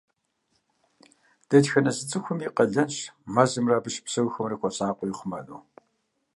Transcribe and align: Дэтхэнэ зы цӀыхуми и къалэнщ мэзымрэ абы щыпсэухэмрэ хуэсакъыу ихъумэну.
Дэтхэнэ 1.49 1.91
зы 1.95 2.03
цӀыхуми 2.09 2.45
и 2.47 2.49
къалэнщ 2.55 2.97
мэзымрэ 3.33 3.73
абы 3.77 3.89
щыпсэухэмрэ 3.93 4.55
хуэсакъыу 4.59 5.09
ихъумэну. 5.11 5.59